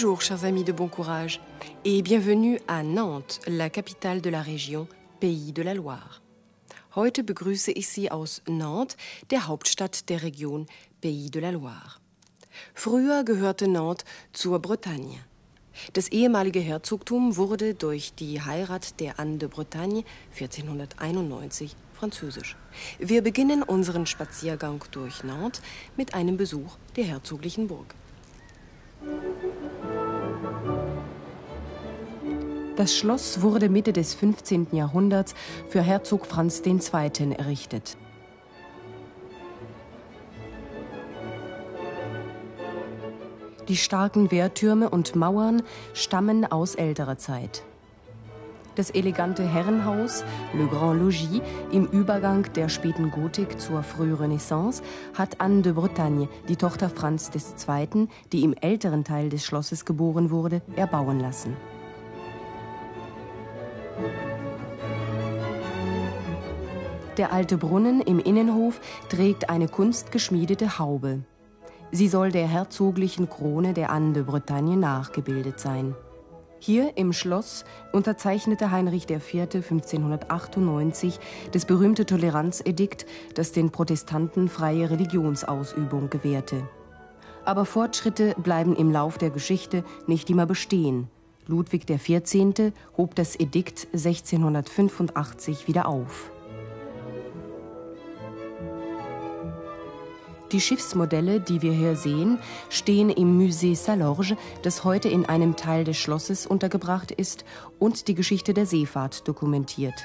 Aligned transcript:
Bonjour, 0.00 0.22
chers 0.22 0.44
amis 0.44 0.62
de 0.62 0.70
bon 0.70 0.86
courage, 0.86 1.40
et 1.84 2.02
bienvenue 2.02 2.60
à 2.68 2.84
Nantes, 2.84 3.40
la 3.48 3.68
capitale 3.68 4.20
de 4.20 4.30
la 4.30 4.42
région 4.42 4.86
Pays 5.18 5.50
de 5.50 5.60
la 5.60 5.74
Loire. 5.74 6.22
Heute 6.94 7.24
begrüße 7.24 7.72
ich 7.72 7.88
Sie 7.88 8.08
aus 8.08 8.40
Nantes, 8.46 8.96
der 9.30 9.48
Hauptstadt 9.48 10.08
der 10.08 10.22
Region 10.22 10.66
Pays 11.00 11.32
de 11.32 11.42
la 11.42 11.50
Loire. 11.50 11.98
Früher 12.74 13.24
gehörte 13.24 13.66
Nantes 13.66 14.04
zur 14.32 14.60
Bretagne. 14.60 15.18
Das 15.94 16.06
ehemalige 16.06 16.60
Herzogtum 16.60 17.36
wurde 17.36 17.74
durch 17.74 18.14
die 18.14 18.40
Heirat 18.40 19.00
der 19.00 19.18
Anne 19.18 19.38
de 19.38 19.48
Bretagne 19.48 20.04
1491 20.30 21.74
französisch. 21.94 22.56
Wir 23.00 23.22
beginnen 23.22 23.64
unseren 23.64 24.06
Spaziergang 24.06 24.84
durch 24.92 25.24
Nantes 25.24 25.60
mit 25.96 26.14
einem 26.14 26.36
Besuch 26.36 26.76
der 26.94 27.02
herzoglichen 27.02 27.66
Burg. 27.66 27.96
Das 32.78 32.94
Schloss 32.94 33.42
wurde 33.42 33.68
Mitte 33.68 33.92
des 33.92 34.14
15. 34.14 34.68
Jahrhunderts 34.70 35.34
für 35.68 35.82
Herzog 35.82 36.26
Franz 36.26 36.62
II. 36.64 36.78
errichtet. 37.36 37.96
Die 43.66 43.76
starken 43.76 44.30
Wehrtürme 44.30 44.90
und 44.90 45.16
Mauern 45.16 45.64
stammen 45.92 46.44
aus 46.44 46.76
älterer 46.76 47.18
Zeit. 47.18 47.64
Das 48.76 48.90
elegante 48.90 49.42
Herrenhaus, 49.42 50.22
Le 50.54 50.68
Grand 50.68 51.00
Logis, 51.00 51.42
im 51.72 51.86
Übergang 51.86 52.44
der 52.52 52.68
späten 52.68 53.10
Gotik 53.10 53.60
zur 53.60 53.82
Frührenaissance, 53.82 54.84
hat 55.14 55.40
Anne 55.40 55.62
de 55.62 55.72
Bretagne, 55.72 56.28
die 56.48 56.54
Tochter 56.54 56.88
Franz 56.88 57.32
II., 57.34 58.06
die 58.30 58.44
im 58.44 58.54
älteren 58.54 59.02
Teil 59.02 59.30
des 59.30 59.44
Schlosses 59.44 59.84
geboren 59.84 60.30
wurde, 60.30 60.62
erbauen 60.76 61.18
lassen. 61.18 61.56
Der 67.18 67.32
alte 67.32 67.58
Brunnen 67.58 68.00
im 68.00 68.20
Innenhof 68.20 68.80
trägt 69.08 69.50
eine 69.50 69.66
kunstgeschmiedete 69.66 70.78
Haube. 70.78 71.24
Sie 71.90 72.06
soll 72.06 72.30
der 72.30 72.46
herzoglichen 72.46 73.28
Krone 73.28 73.74
der 73.74 73.90
Anne 73.90 74.12
de 74.12 74.22
Bretagne 74.22 74.76
nachgebildet 74.76 75.58
sein. 75.58 75.96
Hier 76.60 76.96
im 76.96 77.12
Schloss 77.12 77.64
unterzeichnete 77.92 78.70
Heinrich 78.70 79.08
IV. 79.08 79.34
1598 79.34 81.18
das 81.52 81.64
berühmte 81.64 82.04
Toleranzedikt, 82.04 83.06
das 83.34 83.52
den 83.52 83.70
Protestanten 83.70 84.48
freie 84.48 84.90
Religionsausübung 84.90 86.10
gewährte. 86.10 86.68
Aber 87.44 87.64
Fortschritte 87.64 88.34
bleiben 88.38 88.76
im 88.76 88.90
Lauf 88.90 89.18
der 89.18 89.30
Geschichte 89.30 89.82
nicht 90.06 90.30
immer 90.30 90.46
bestehen. 90.46 91.08
Ludwig 91.48 91.86
XIV. 91.86 92.72
hob 92.96 93.14
das 93.14 93.34
Edikt 93.34 93.88
1685 93.94 95.66
wieder 95.66 95.88
auf. 95.88 96.30
Die 100.52 100.60
Schiffsmodelle, 100.60 101.40
die 101.40 101.60
wir 101.60 101.72
hier 101.72 101.96
sehen, 101.96 102.38
stehen 102.68 103.10
im 103.10 103.38
Musée 103.38 103.74
Salorge, 103.76 104.36
das 104.62 104.84
heute 104.84 105.08
in 105.08 105.26
einem 105.26 105.56
Teil 105.56 105.84
des 105.84 105.96
Schlosses 105.96 106.46
untergebracht 106.46 107.10
ist 107.10 107.44
und 107.78 108.08
die 108.08 108.14
Geschichte 108.14 108.54
der 108.54 108.66
Seefahrt 108.66 109.26
dokumentiert. 109.26 110.04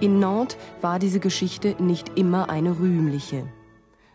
In 0.00 0.18
Nantes 0.18 0.56
war 0.80 0.98
diese 0.98 1.20
Geschichte 1.20 1.76
nicht 1.78 2.16
immer 2.16 2.48
eine 2.48 2.78
rühmliche. 2.78 3.44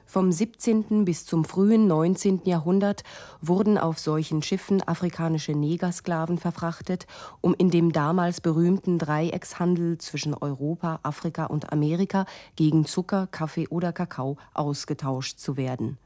Vom 0.06 0.32
17. 0.32 1.04
bis 1.04 1.26
zum 1.26 1.44
frühen 1.44 1.88
19. 1.88 2.42
Jahrhundert 2.46 3.04
wurden 3.42 3.78
auf 3.78 4.00
solchen 4.00 4.42
Schiffen 4.42 4.82
afrikanische 4.88 5.54
Negersklaven 5.54 6.38
verfrachtet, 6.38 7.08
um 7.42 7.54
in 7.58 7.70
dem 7.70 7.92
damals 7.92 8.40
berühmten 8.40 9.00
Dreieckshandel 9.00 9.98
zwischen 9.98 10.34
Europa, 10.34 11.00
Afrika 11.04 11.46
und 11.46 11.74
Amerika 11.74 12.26
gegen 12.56 12.86
Zucker, 12.86 13.28
Kaffee 13.32 13.68
oder 13.68 13.92
Kakao 13.92 14.38
ausgetauscht 14.54 15.40
zu 15.40 15.58
werden. 15.58 15.98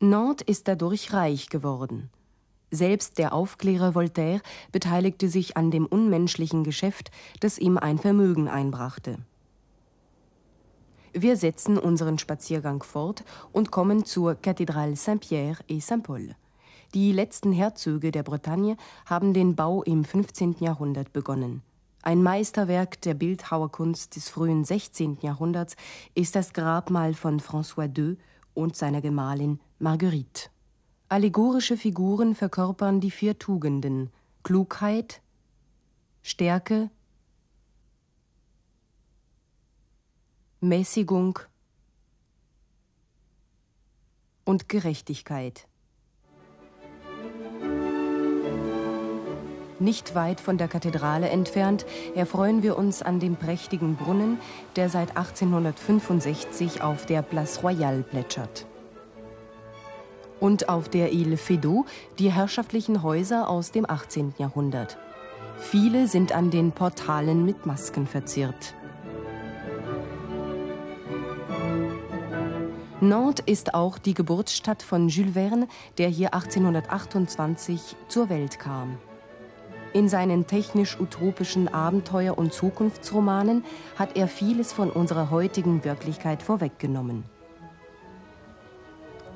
Nantes 0.00 0.46
ist 0.48 0.66
dadurch 0.66 1.12
reich 1.12 1.48
geworden. 1.48 2.10
Selbst 2.70 3.18
der 3.18 3.32
Aufklärer 3.32 3.94
Voltaire 3.94 4.40
beteiligte 4.72 5.28
sich 5.28 5.56
an 5.56 5.70
dem 5.70 5.86
unmenschlichen 5.86 6.64
Geschäft, 6.64 7.10
das 7.40 7.58
ihm 7.58 7.78
ein 7.78 7.98
Vermögen 7.98 8.48
einbrachte. 8.48 9.18
Wir 11.18 11.38
setzen 11.38 11.78
unseren 11.78 12.18
Spaziergang 12.18 12.82
fort 12.82 13.24
und 13.50 13.70
kommen 13.70 14.04
zur 14.04 14.34
Kathedrale 14.34 14.96
Saint-Pierre 14.96 15.64
et 15.66 15.82
Saint-Paul. 15.82 16.34
Die 16.92 17.10
letzten 17.10 17.52
Herzöge 17.52 18.12
der 18.12 18.22
Bretagne 18.22 18.76
haben 19.06 19.32
den 19.32 19.56
Bau 19.56 19.82
im 19.82 20.04
15. 20.04 20.56
Jahrhundert 20.60 21.14
begonnen. 21.14 21.62
Ein 22.02 22.22
Meisterwerk 22.22 23.00
der 23.00 23.14
Bildhauerkunst 23.14 24.14
des 24.14 24.28
frühen 24.28 24.66
16. 24.66 25.16
Jahrhunderts 25.22 25.76
ist 26.14 26.36
das 26.36 26.52
Grabmal 26.52 27.14
von 27.14 27.40
François 27.40 27.88
II 27.96 28.18
und 28.52 28.76
seiner 28.76 29.00
Gemahlin 29.00 29.58
Marguerite. 29.78 30.50
Allegorische 31.08 31.78
Figuren 31.78 32.34
verkörpern 32.34 33.00
die 33.00 33.10
vier 33.10 33.38
Tugenden 33.38 34.10
Klugheit, 34.42 35.22
Stärke, 36.22 36.90
Mäßigung 40.60 41.38
und 44.44 44.70
Gerechtigkeit. 44.70 45.68
Nicht 49.78 50.14
weit 50.14 50.40
von 50.40 50.56
der 50.56 50.68
Kathedrale 50.68 51.28
entfernt 51.28 51.84
erfreuen 52.14 52.62
wir 52.62 52.78
uns 52.78 53.02
an 53.02 53.20
dem 53.20 53.36
prächtigen 53.36 53.96
Brunnen, 53.96 54.38
der 54.76 54.88
seit 54.88 55.10
1865 55.18 56.80
auf 56.80 57.04
der 57.04 57.20
Place 57.20 57.62
Royale 57.62 58.02
plätschert. 58.02 58.64
Und 60.40 60.70
auf 60.70 60.88
der 60.88 61.12
Ile 61.12 61.36
Feydeau 61.36 61.84
die 62.18 62.32
herrschaftlichen 62.32 63.02
Häuser 63.02 63.50
aus 63.50 63.72
dem 63.72 63.88
18. 63.88 64.34
Jahrhundert. 64.38 64.96
Viele 65.58 66.06
sind 66.06 66.32
an 66.32 66.50
den 66.50 66.72
Portalen 66.72 67.44
mit 67.44 67.66
Masken 67.66 68.06
verziert. 68.06 68.74
Nantes 73.02 73.44
ist 73.46 73.74
auch 73.74 73.98
die 73.98 74.14
Geburtsstadt 74.14 74.82
von 74.82 75.08
Jules 75.08 75.34
Verne, 75.34 75.68
der 75.98 76.08
hier 76.08 76.32
1828 76.32 77.94
zur 78.08 78.30
Welt 78.30 78.58
kam. 78.58 78.96
In 79.92 80.08
seinen 80.08 80.46
technisch-utopischen 80.46 81.68
Abenteuer- 81.68 82.38
und 82.38 82.54
Zukunftsromanen 82.54 83.64
hat 83.96 84.16
er 84.16 84.28
vieles 84.28 84.72
von 84.72 84.90
unserer 84.90 85.30
heutigen 85.30 85.84
Wirklichkeit 85.84 86.42
vorweggenommen. 86.42 87.24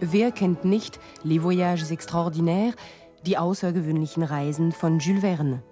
Wer 0.00 0.32
kennt 0.32 0.64
nicht 0.64 0.98
Les 1.22 1.42
Voyages 1.42 1.90
Extraordinaires, 1.90 2.76
die 3.26 3.36
außergewöhnlichen 3.36 4.22
Reisen 4.22 4.72
von 4.72 5.00
Jules 5.00 5.20
Verne? 5.20 5.62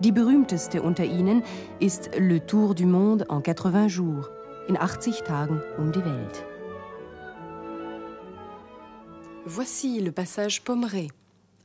Die 0.00 0.10
berühmteste 0.10 0.82
unter 0.82 1.04
ihnen 1.04 1.44
ist 1.78 2.10
Le 2.18 2.44
Tour 2.44 2.74
du 2.74 2.86
Monde 2.86 3.26
en 3.28 3.42
80 3.46 3.96
jours, 3.96 4.28
in 4.66 4.76
80 4.76 5.22
Tagen 5.22 5.62
um 5.78 5.92
die 5.92 6.04
Welt. 6.04 6.51
Voici 9.44 9.98
le 9.98 10.12
passage 10.12 10.62
Pommeret. 10.62 11.10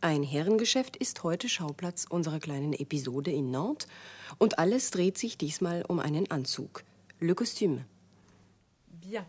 Ein 0.02 0.24
Herrengeschäft 0.24 0.98
ist 0.98 1.24
heute 1.24 1.48
Schauplatz 1.48 2.08
unserer 2.10 2.40
kleinen 2.40 2.74
Episode 2.74 3.30
in 3.32 3.52
Nantes 3.52 3.88
und 4.40 4.58
alles 4.58 4.90
dreht 4.90 5.16
sich 5.20 5.38
diesmal 5.38 5.84
um 5.88 6.00
einen 6.00 6.30
Anzug. 6.32 6.84
Le 7.20 7.36
costume. 7.36 7.86
Bien, 8.88 9.24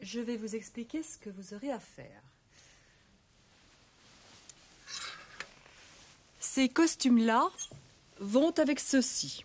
je 0.00 0.20
vais 0.20 0.36
vous 0.36 0.54
expliquer 0.54 1.02
ce 1.02 1.18
que 1.18 1.30
vous 1.30 1.54
aurez 1.54 1.72
à 1.72 1.80
faire. 1.80 2.22
Ces 6.38 6.68
costumes-là 6.68 7.48
vont 8.20 8.52
avec 8.58 8.78
ceux-ci. 8.78 9.44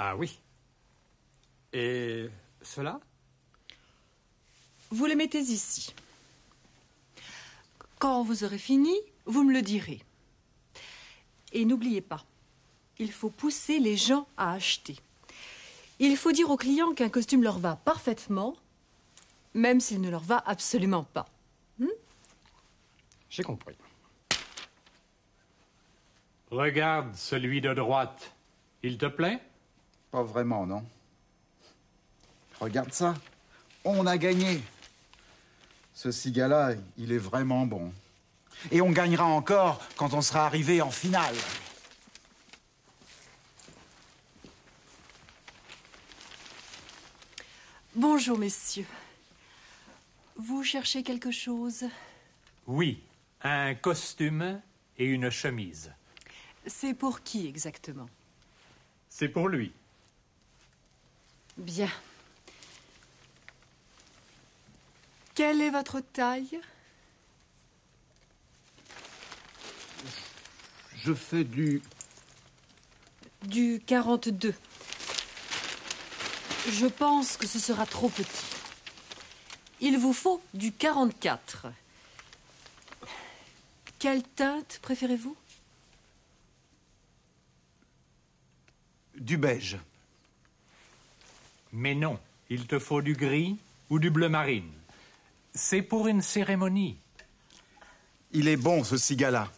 Ah 0.00 0.14
oui. 0.14 0.38
Et 1.72 2.28
cela? 2.62 3.00
Vous 4.90 5.06
les 5.06 5.16
mettez 5.16 5.40
ici. 5.40 5.92
Quand 7.98 8.22
vous 8.22 8.44
aurez 8.44 8.58
fini, 8.58 8.94
vous 9.26 9.42
me 9.42 9.52
le 9.52 9.60
direz. 9.60 10.00
Et 11.52 11.64
n'oubliez 11.64 12.00
pas, 12.00 12.24
il 13.00 13.10
faut 13.10 13.28
pousser 13.28 13.80
les 13.80 13.96
gens 13.96 14.28
à 14.36 14.52
acheter. 14.52 14.94
Il 15.98 16.16
faut 16.16 16.30
dire 16.30 16.48
aux 16.48 16.56
clients 16.56 16.94
qu'un 16.94 17.08
costume 17.08 17.42
leur 17.42 17.58
va 17.58 17.74
parfaitement, 17.74 18.54
même 19.52 19.80
s'il 19.80 20.00
ne 20.00 20.10
leur 20.10 20.22
va 20.22 20.40
absolument 20.46 21.02
pas. 21.02 21.26
Hmm? 21.80 21.88
J'ai 23.30 23.42
compris. 23.42 23.74
Regarde 26.52 27.16
celui 27.16 27.60
de 27.60 27.74
droite. 27.74 28.32
Il 28.84 28.96
te 28.96 29.06
plaît? 29.06 29.42
Pas 30.10 30.22
vraiment, 30.22 30.66
non. 30.66 30.84
Regarde 32.60 32.92
ça. 32.92 33.14
On 33.84 34.06
a 34.06 34.16
gagné. 34.18 34.62
Ce 35.94 36.10
cigala, 36.10 36.74
il 36.96 37.12
est 37.12 37.18
vraiment 37.18 37.66
bon. 37.66 37.92
Et 38.70 38.80
on 38.80 38.90
gagnera 38.90 39.24
encore 39.24 39.80
quand 39.96 40.14
on 40.14 40.22
sera 40.22 40.46
arrivé 40.46 40.80
en 40.80 40.90
finale. 40.90 41.36
Bonjour, 47.94 48.38
messieurs. 48.38 48.86
Vous 50.36 50.62
cherchez 50.62 51.02
quelque 51.02 51.32
chose? 51.32 51.84
Oui, 52.66 53.02
un 53.42 53.74
costume 53.74 54.60
et 54.96 55.04
une 55.04 55.30
chemise. 55.30 55.92
C'est 56.66 56.94
pour 56.94 57.22
qui 57.22 57.48
exactement? 57.48 58.08
C'est 59.08 59.28
pour 59.28 59.48
lui. 59.48 59.72
Bien. 61.58 61.90
Quelle 65.34 65.60
est 65.60 65.70
votre 65.70 66.00
taille? 66.00 66.60
Je 70.96 71.12
fais 71.14 71.44
du... 71.44 71.82
Du 73.42 73.80
42. 73.86 74.54
Je 76.70 76.86
pense 76.86 77.36
que 77.36 77.46
ce 77.46 77.58
sera 77.58 77.86
trop 77.86 78.08
petit. 78.08 78.46
Il 79.80 79.98
vous 79.98 80.12
faut 80.12 80.42
du 80.54 80.72
44. 80.72 81.66
Quelle 83.98 84.22
teinte 84.22 84.80
préférez-vous? 84.82 85.36
du 89.20 89.36
beige. 89.36 89.78
Mais 91.72 91.94
non, 91.94 92.18
il 92.50 92.66
te 92.66 92.78
faut 92.78 93.02
du 93.02 93.14
gris 93.14 93.56
ou 93.90 93.98
du 93.98 94.10
bleu 94.10 94.28
marine. 94.28 94.72
C'est 95.54 95.82
pour 95.82 96.08
une 96.08 96.22
cérémonie. 96.22 96.98
Il 98.32 98.48
est 98.48 98.56
bon, 98.56 98.84
ce 98.84 98.96
cigala. 98.96 99.50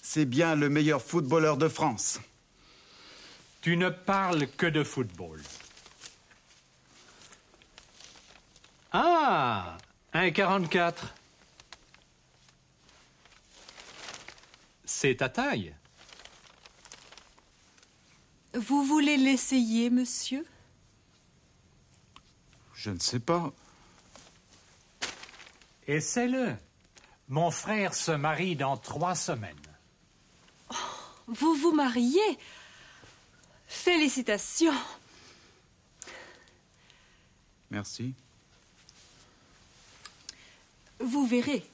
C'est 0.00 0.24
bien 0.24 0.56
le 0.56 0.68
meilleur 0.68 1.02
footballeur 1.02 1.56
de 1.56 1.68
France. 1.68 2.20
Tu 3.60 3.76
ne 3.76 3.88
parles 3.88 4.48
que 4.48 4.66
de 4.66 4.82
football. 4.82 5.40
Ah, 8.92 9.78
un 10.12 10.30
44. 10.30 11.14
C'est 14.84 15.16
ta 15.16 15.28
taille. 15.28 15.74
Vous 18.54 18.84
voulez 18.84 19.16
l'essayer, 19.16 19.88
monsieur? 19.88 20.44
Je 22.82 22.90
ne 22.90 22.98
sais 22.98 23.20
pas. 23.20 23.52
Essaie-le. 25.86 26.56
Mon 27.28 27.52
frère 27.52 27.94
se 27.94 28.10
marie 28.10 28.56
dans 28.56 28.76
trois 28.76 29.14
semaines. 29.14 29.54
Vous 31.28 31.54
vous 31.54 31.72
mariez 31.72 32.38
Félicitations. 33.68 34.74
Merci. 37.70 38.14
Vous 40.98 41.24
verrez, 41.24 41.64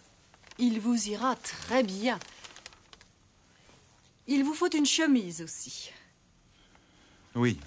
il 0.58 0.78
vous 0.78 1.08
ira 1.08 1.36
très 1.36 1.84
bien. 1.84 2.18
Il 4.26 4.44
vous 4.44 4.52
faut 4.52 4.70
une 4.70 4.84
chemise 4.84 5.40
aussi. 5.40 5.90
Oui. 7.34 7.58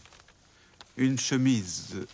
Une 0.96 1.18
chemise. 1.18 2.06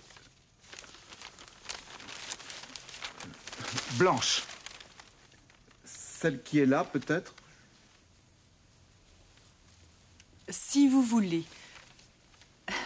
Blanche. 3.94 4.44
Celle 5.86 6.42
qui 6.42 6.60
est 6.60 6.66
là, 6.66 6.84
peut-être 6.84 7.34
Si 10.50 10.88
vous 10.88 11.04
voulez. 11.04 11.44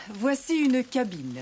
Voici 0.10 0.56
une 0.56 0.84
cabine. 0.84 1.42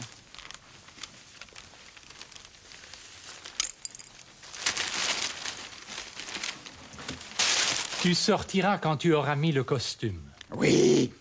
Tu 8.01 8.15
sortiras 8.15 8.77
quand 8.77 8.97
tu 8.97 9.13
auras 9.13 9.35
mis 9.35 9.51
le 9.51 9.63
costume. 9.63 10.21
Oui. 10.51 11.11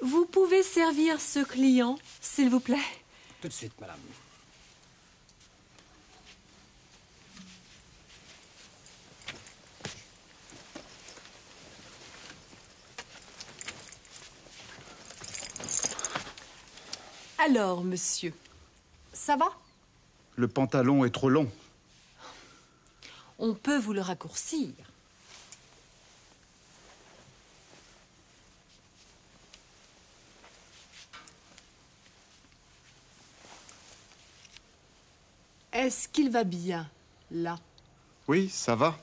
Vous 0.00 0.26
pouvez 0.26 0.62
servir 0.62 1.20
ce 1.20 1.44
client, 1.44 1.98
s'il 2.20 2.50
vous 2.50 2.60
plaît 2.60 2.76
Tout 3.40 3.48
de 3.48 3.52
suite, 3.52 3.72
madame. 3.80 3.98
Alors, 17.38 17.82
monsieur, 17.82 18.32
ça 19.12 19.36
va? 19.36 19.46
Le 20.36 20.46
pantalon 20.46 21.04
est 21.04 21.10
trop 21.10 21.28
long. 21.28 21.50
On 23.38 23.54
peut 23.54 23.78
vous 23.78 23.92
le 23.92 24.00
raccourcir. 24.00 24.70
Est-ce 35.82 36.06
qu'il 36.06 36.30
va 36.30 36.44
bien, 36.44 36.88
là? 37.32 37.58
Oui, 38.28 38.48
ça 38.48 38.76
va. 38.76 38.96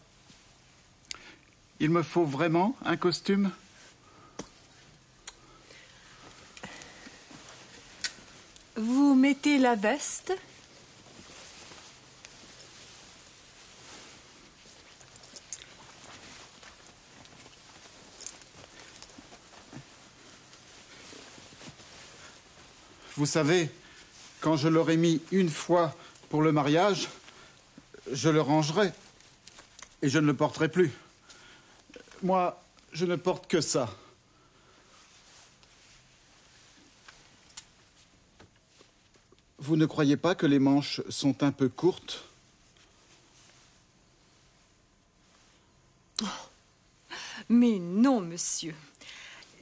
Il 1.81 1.89
me 1.89 2.01
faut 2.03 2.23
vraiment 2.23 2.73
un 2.85 2.95
costume? 2.95 3.51
Vous 8.77 9.13
mettez 9.13 9.57
la 9.57 9.75
veste? 9.75 10.31
Vous 23.17 23.25
savez, 23.25 23.69
quand 24.39 24.55
je 24.55 24.69
l'aurai 24.69 24.95
mis 24.95 25.21
une 25.33 25.49
fois 25.49 25.93
pour 26.29 26.41
le 26.43 26.51
mariage, 26.51 27.09
je 28.11 28.29
le 28.29 28.41
rangerai 28.41 28.91
et 30.01 30.09
je 30.09 30.19
ne 30.19 30.27
le 30.27 30.35
porterai 30.35 30.69
plus. 30.69 30.91
Moi, 32.21 32.61
je 32.93 33.05
ne 33.05 33.15
porte 33.15 33.47
que 33.47 33.61
ça. 33.61 33.89
Vous 39.57 39.75
ne 39.75 39.85
croyez 39.85 40.17
pas 40.17 40.35
que 40.35 40.45
les 40.45 40.59
manches 40.59 41.01
sont 41.09 41.43
un 41.43 41.51
peu 41.51 41.67
courtes? 41.67 42.23
Mais 47.49 47.79
non, 47.79 48.21
monsieur. 48.21 48.75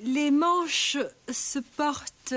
Les 0.02 0.30
manches 0.30 0.98
se 1.32 1.60
portent 1.60 2.36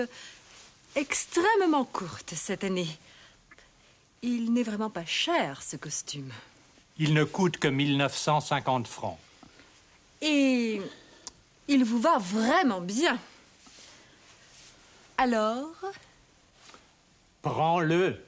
extrêmement 0.94 1.84
courtes 1.84 2.34
cette 2.34 2.64
année. 2.64 2.88
Il 4.22 4.52
n'est 4.52 4.62
vraiment 4.62 4.90
pas 4.90 5.06
cher, 5.06 5.62
ce 5.62 5.76
costume. 5.76 6.30
Il 6.98 7.14
ne 7.14 7.24
coûte 7.24 7.56
que 7.56 7.68
1950 7.68 8.86
francs. 8.86 9.18
Et 10.20 10.80
il 11.68 11.84
vous 11.84 12.00
va 12.00 12.18
vraiment 12.18 12.80
bien. 12.82 13.18
Alors, 15.16 15.68
Prends-le. 17.42 18.22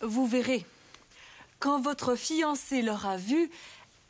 vous 0.00 0.26
verrez. 0.26 0.66
Quand 1.60 1.80
votre 1.80 2.16
fiancée 2.16 2.82
l'aura 2.82 3.16
vu, 3.16 3.50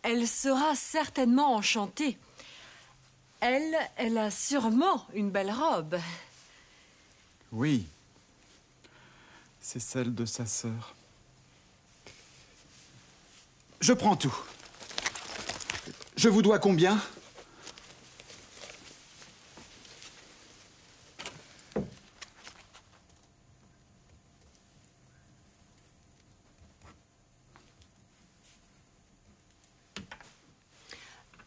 elle 0.03 0.27
sera 0.27 0.75
certainement 0.75 1.55
enchantée. 1.55 2.17
Elle, 3.41 3.77
elle 3.97 4.17
a 4.17 4.31
sûrement 4.31 5.07
une 5.13 5.31
belle 5.31 5.51
robe. 5.51 5.99
Oui 7.53 7.87
c'est 9.61 9.81
celle 9.81 10.15
de 10.15 10.25
sa 10.25 10.47
sœur. 10.47 10.95
Je 13.81 13.93
prends 13.93 14.17
tout. 14.17 14.37
Je 16.17 16.29
vous 16.29 16.43
dois 16.43 16.59
combien? 16.59 17.01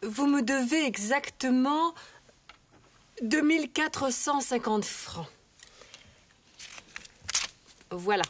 Vous 0.02 0.26
me 0.26 0.42
devez 0.42 0.84
exactement 0.84 1.94
2450 3.22 4.84
francs. 4.84 5.26
Voilà. 7.96 8.24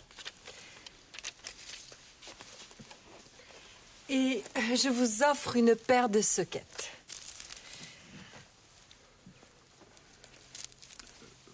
Et 4.10 4.42
je 4.56 4.88
vous 4.90 5.22
offre 5.22 5.56
une 5.56 5.74
paire 5.74 6.08
de 6.08 6.20
soquettes. 6.20 6.90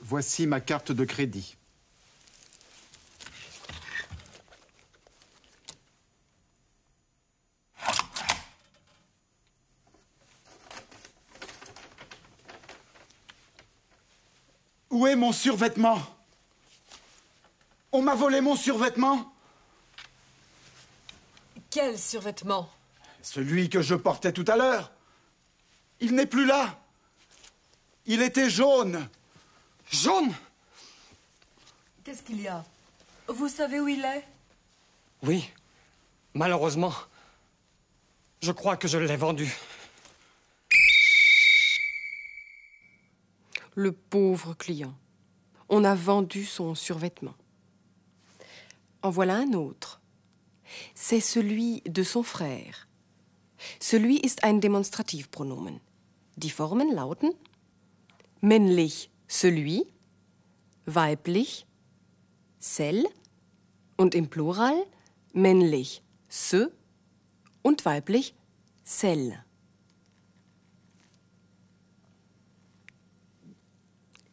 Voici 0.01 0.49
ma 0.49 0.61
carte 0.61 0.91
de 0.91 1.05
crédit. 1.05 1.57
Où 14.91 15.07
est 15.07 15.15
mon 15.15 15.31
survêtement? 15.31 16.20
On 17.93 18.03
m'a 18.03 18.15
volé 18.15 18.41
mon 18.41 18.57
survêtement 18.57 19.33
Quel 21.71 21.99
survêtement? 21.99 22.71
Celui 23.23 23.69
que 23.69 23.83
je 23.83 23.95
portais 23.95 24.33
tout 24.33 24.45
à 24.49 24.57
l'heure. 24.57 24.93
Il 26.01 26.15
n'est 26.15 26.27
plus 26.27 26.47
là. 26.47 26.79
Il 28.07 28.23
était 28.23 28.49
jaune. 28.49 29.09
Jaune 29.91 30.33
Qu'est-ce 32.05 32.23
qu'il 32.23 32.41
y 32.41 32.49
a? 32.49 32.65
Vous 33.29 33.49
savez 33.49 33.81
où 33.81 33.89
il 33.89 34.05
est? 34.05 34.27
Oui. 35.23 35.51
Malheureusement. 36.35 36.95
Je 38.41 38.53
crois 38.53 38.77
que 38.77 38.89
je 38.89 38.99
l'ai 38.99 39.17
vendu. 39.17 39.55
Le 43.75 43.93
pauvre 43.93 44.55
client. 44.55 44.95
On 45.69 45.85
a 45.85 45.95
vendu 45.95 46.45
son 46.45 46.75
survêtement. 46.75 47.35
En 49.03 49.11
voilà 49.11 49.37
un 49.37 49.53
autre. 49.55 50.01
C'est 50.95 51.21
celui 51.21 51.81
de 51.83 52.03
son 52.03 52.23
frère. 52.23 52.89
Celui 53.81 54.19
ist 54.19 54.45
ein 54.45 54.61
Demonstrativpronomen. 54.61 55.81
Die 56.37 56.51
Formen 56.51 56.95
lauten 56.95 57.33
männlich 58.41 59.11
celui, 59.29 59.87
weiblich 60.87 61.67
celle 62.59 63.09
und 63.97 64.15
im 64.15 64.29
Plural 64.29 64.75
männlich 65.33 66.03
ce 66.29 66.73
und 67.63 67.85
weiblich 67.85 68.35
celle. 68.85 69.45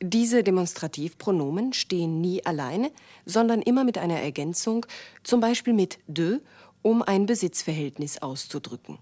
Diese 0.10 0.42
Demonstrativpronomen 0.42 1.74
stehen 1.74 2.22
nie 2.22 2.46
alleine, 2.46 2.92
sondern 3.26 3.62
immer 3.62 3.84
mit 3.84 3.98
einer 3.98 4.22
Ergänzung, 4.22 4.86
zum 5.22 5.42
Beispiel 5.42 5.74
mit 5.74 6.00
de, 6.08 6.40
um 6.82 7.02
ein 7.02 7.26
Besitzverhältnis 7.26 8.22
auszudrücken. 8.22 9.00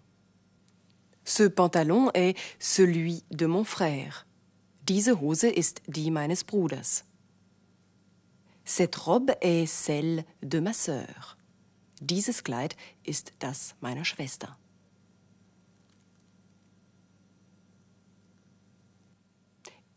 Ce 1.23 1.47
pantalon 1.49 2.09
est 2.15 2.35
celui 2.59 3.23
de 3.29 3.45
mon 3.45 3.65
frère. 3.65 4.25
Diese 4.89 5.21
Hose 5.21 5.47
ist 5.47 5.83
die 5.85 6.09
meines 6.09 6.43
Bruders. 6.43 7.03
Cette 8.63 9.05
robe 9.05 9.35
est 9.41 9.67
celle 9.67 10.25
de 10.41 10.59
ma 10.59 10.73
sœur. 10.73 11.37
Dieses 12.01 12.43
Kleid 12.43 12.75
ist 13.03 13.33
das 13.37 13.75
meiner 13.79 14.05
Schwester. 14.05 14.57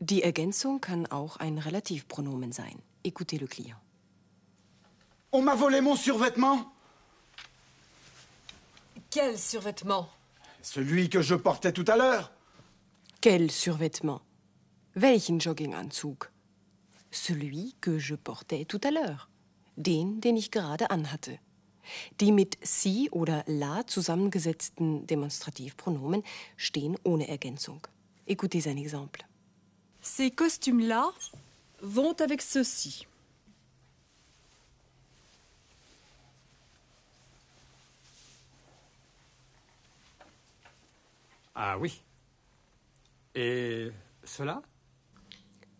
Die 0.00 0.22
Ergänzung 0.22 0.80
kann 0.80 1.06
auch 1.06 1.38
ein 1.38 1.58
Relativpronomen 1.58 2.52
sein. 2.52 2.80
Écoutez 3.04 3.38
le 3.38 3.48
client. 3.48 3.80
On 5.32 5.42
m'a 5.42 5.56
volé 5.56 5.80
mon 5.80 5.96
survêtement 5.96 6.72
Quel 9.10 9.36
survêtement 9.36 10.08
Celui 10.62 11.08
que 11.10 11.20
je 11.20 11.34
portais 11.34 11.72
tout 11.72 11.84
à 11.88 11.96
l'heure. 11.96 12.30
Quel 13.20 13.50
survêtement 13.50 14.22
Welchen 14.94 15.40
Jogginganzug 15.40 16.30
Celui 17.10 17.74
que 17.80 17.98
je 17.98 18.14
portais 18.14 18.64
tout 18.66 18.80
à 18.84 18.92
l'heure. 18.92 19.28
Den, 19.76 20.20
den 20.20 20.36
ich 20.36 20.52
gerade 20.52 20.90
anhatte. 20.90 21.40
Die 22.20 22.32
mit 22.32 22.56
sie 22.62 23.10
oder 23.10 23.42
la 23.46 23.84
zusammengesetzten 23.86 25.06
Demonstrativpronomen 25.06 26.22
stehen 26.56 26.96
ohne 27.02 27.28
Ergänzung. 27.28 27.80
Écoutez 28.26 28.68
un 28.68 28.76
exemple. 28.76 29.24
Ces 30.08 30.30
costumes-là 30.30 31.12
vont 31.80 32.14
avec 32.20 32.42
ceux-ci. 32.42 33.06
Ah 41.54 41.78
oui. 41.78 42.00
Et 43.34 43.92
cela 44.24 44.62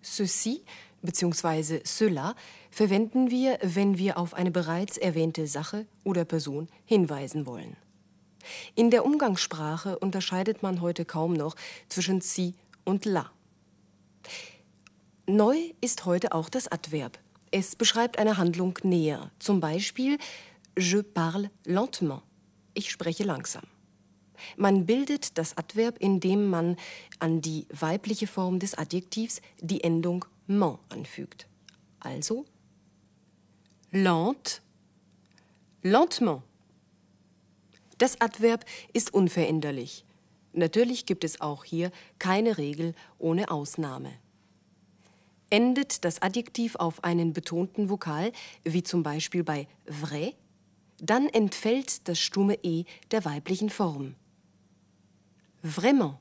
Ceci 0.02 0.62
bzw. 1.02 1.80
cela 1.84 2.34
verwenden 2.70 3.30
wir, 3.30 3.58
wenn 3.62 3.96
wir 3.96 4.18
auf 4.18 4.34
eine 4.34 4.50
bereits 4.50 4.98
erwähnte 4.98 5.46
Sache 5.46 5.86
oder 6.04 6.24
Person 6.24 6.68
hinweisen 6.84 7.46
wollen. 7.46 7.76
In 8.76 8.90
der 8.90 9.04
Umgangssprache 9.04 9.98
unterscheidet 9.98 10.62
man 10.62 10.80
heute 10.80 11.04
kaum 11.04 11.32
noch 11.32 11.56
zwischen 11.88 12.20
sie 12.20 12.54
und 12.84 13.04
la. 13.04 13.32
Neu 15.26 15.56
ist 15.80 16.04
heute 16.06 16.32
auch 16.32 16.48
das 16.48 16.68
Adverb. 16.68 17.18
Es 17.50 17.76
beschreibt 17.76 18.18
eine 18.18 18.36
Handlung 18.36 18.78
näher. 18.82 19.30
Zum 19.38 19.60
Beispiel 19.60 20.18
Je 20.78 21.02
parle 21.02 21.50
lentement. 21.64 22.22
Ich 22.74 22.90
spreche 22.90 23.24
langsam. 23.24 23.64
Man 24.56 24.86
bildet 24.86 25.36
das 25.36 25.56
Adverb, 25.56 25.98
indem 25.98 26.48
man 26.48 26.76
an 27.18 27.40
die 27.40 27.66
weibliche 27.70 28.26
Form 28.26 28.58
des 28.60 28.74
Adjektivs 28.74 29.40
die 29.60 29.82
Endung 29.82 30.24
ment 30.46 30.78
anfügt. 30.88 31.48
Also 32.00 32.46
lent, 33.90 34.62
lentement. 35.82 36.42
Das 37.98 38.20
Adverb 38.20 38.64
ist 38.92 39.12
unveränderlich. 39.12 40.04
Natürlich 40.52 41.06
gibt 41.06 41.24
es 41.24 41.40
auch 41.40 41.64
hier 41.64 41.90
keine 42.18 42.58
Regel 42.58 42.94
ohne 43.18 43.50
Ausnahme. 43.50 44.12
Endet 45.50 46.04
das 46.04 46.20
Adjektiv 46.20 46.76
auf 46.76 47.04
einen 47.04 47.32
betonten 47.32 47.88
Vokal, 47.88 48.32
wie 48.64 48.82
zum 48.82 49.02
Beispiel 49.02 49.44
bei 49.44 49.66
vrai, 49.86 50.34
dann 51.00 51.28
entfällt 51.28 52.08
das 52.08 52.18
stumme 52.18 52.58
E 52.62 52.84
der 53.10 53.24
weiblichen 53.24 53.70
Form. 53.70 54.14
Vraiment. 55.62 56.18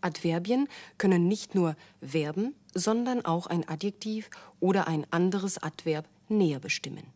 Adverbien 0.00 0.68
können 0.98 1.28
nicht 1.28 1.54
nur 1.54 1.76
Verben, 2.02 2.54
sondern 2.74 3.24
auch 3.24 3.46
ein 3.46 3.66
Adjektiv 3.68 4.28
oder 4.60 4.86
ein 4.86 5.06
anderes 5.10 5.62
Adverb 5.62 6.06
näher 6.28 6.60
bestimmen. 6.60 7.06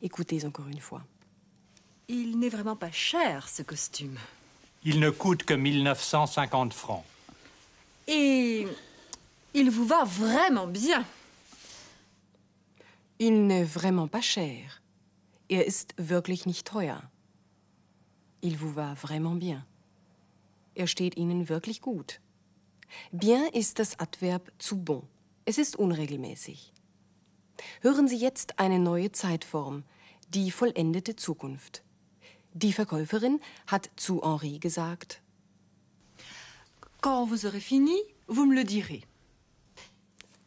Écoutez 0.00 0.44
encore 0.44 0.68
une 0.68 0.80
fois. 0.80 1.02
Il 2.08 2.38
n'est 2.38 2.50
vraiment 2.50 2.76
pas 2.76 2.92
cher, 2.92 3.48
ce 3.48 3.62
costume. 3.62 4.18
Il 4.82 5.00
ne 5.00 5.10
coûte 5.10 5.44
que 5.44 5.54
1950 5.54 6.74
francs. 6.74 7.04
Et 8.06 8.66
il 9.54 9.70
vous 9.70 9.86
va 9.86 10.04
vraiment 10.04 10.66
bien. 10.66 11.04
Il 13.18 13.46
n'est 13.46 13.64
vraiment 13.64 14.08
pas 14.08 14.20
cher. 14.20 14.82
Er 15.48 15.64
ist 15.66 15.94
wirklich 15.96 16.46
nicht 16.46 16.66
teuer. 16.66 17.00
Il 18.42 18.56
vous 18.58 18.72
va 18.72 18.94
vraiment 18.94 19.34
bien. 19.34 19.64
Er 20.74 20.86
steht 20.86 21.16
Ihnen 21.16 21.48
wirklich 21.48 21.80
gut. 21.80 22.20
Bien 23.12 23.46
ist 23.52 23.78
das 23.78 23.98
Adverb 23.98 24.52
zu 24.58 24.76
bon. 24.76 25.04
Es 25.46 25.56
ist 25.56 25.76
unregelmäßig. 25.76 26.72
Hören 27.80 28.08
Sie 28.08 28.18
jetzt 28.18 28.58
eine 28.58 28.78
neue 28.78 29.12
Zeitform, 29.12 29.84
die 30.28 30.50
vollendete 30.50 31.14
Zukunft. 31.16 31.83
Die 32.56 32.72
Verkäuferin 32.72 33.40
hat 33.66 33.90
zu 33.96 34.22
Henri 34.22 34.60
gesagt, 34.60 35.20
Quand 37.00 37.28
vous 37.28 37.46
aurez 37.46 37.60
fini, 37.60 37.98
vous 38.28 38.46
me 38.46 38.54
le 38.54 38.62
direz. 38.62 39.02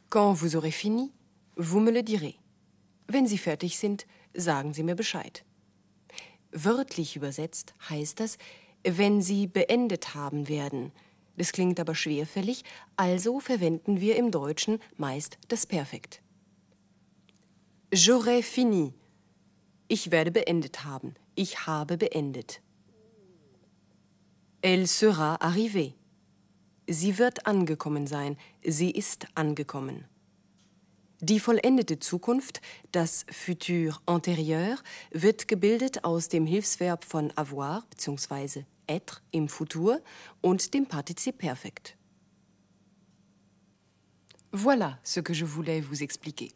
Quand 0.10 0.34
vous 0.34 0.56
aurez 0.56 0.72
fini, 0.72 1.12
vous 1.58 1.82
me 1.82 1.92
le 1.92 2.04
direz. 2.04 2.36
Wenn 3.08 3.28
Sie 3.28 3.38
fertig 3.38 3.78
sind, 3.78 4.08
sagen 4.34 4.74
Sie 4.74 4.84
mir 4.84 4.96
Bescheid. 4.96 5.44
Wörtlich 6.54 7.18
übersetzt 7.18 7.74
heißt 7.90 8.22
das, 8.22 8.38
wenn 8.84 9.22
Sie 9.22 9.46
beendet 9.46 10.16
haben 10.16 10.48
werden. 10.48 10.94
Das 11.36 11.52
klingt 11.52 11.78
aber 11.78 11.94
schwerfällig, 11.94 12.64
also 12.96 13.42
verwenden 13.42 14.00
wir 14.00 14.16
im 14.16 14.32
Deutschen 14.32 14.80
meist 14.96 15.38
das 15.50 15.66
Perfekt. 15.66 16.22
J'aurai 17.92 18.42
fini. 18.42 18.94
Ich 19.88 20.12
werde 20.12 20.32
beendet 20.32 20.84
haben. 20.84 21.16
Ich 21.36 21.66
habe 21.66 21.98
beendet. 21.98 22.62
Elle 24.62 24.88
sera 24.88 25.36
arrivée. 25.36 25.94
Sie 26.88 27.18
wird 27.18 27.46
angekommen 27.46 28.08
sein. 28.08 28.38
Sie 28.64 28.92
ist 28.92 29.28
angekommen. 29.36 30.06
Die 31.20 31.40
vollendete 31.40 32.00
Zukunft, 32.00 32.62
das 32.92 33.26
Futur 33.32 34.00
antérieur, 34.06 34.78
wird 35.12 35.48
gebildet 35.48 36.04
aus 36.04 36.28
dem 36.28 36.46
Hilfsverb 36.46 37.04
von 37.04 37.32
avoir 37.36 37.86
bzw. 37.90 38.66
être 38.88 39.22
im 39.32 39.50
Futur 39.50 40.02
und 40.42 40.74
dem 40.74 40.86
Partizip 40.86 41.40
Perfekt. 41.40 41.98
Voilà 44.52 45.00
ce 45.04 45.22
que 45.22 45.34
je 45.34 45.46
voulais 45.46 45.82
vous 45.82 46.02
expliquer. 46.02 46.52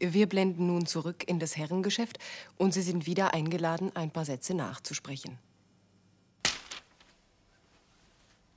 Wir 0.00 0.26
blenden 0.26 0.66
nun 0.66 0.86
zurück 0.86 1.28
in 1.28 1.38
das 1.38 1.58
Herrengeschäft 1.58 2.18
und 2.56 2.72
Sie 2.72 2.80
sind 2.80 3.04
wieder 3.04 3.34
eingeladen, 3.34 3.94
ein 3.94 4.10
paar 4.10 4.24
Sätze 4.24 4.54
nachzusprechen. 4.54 5.38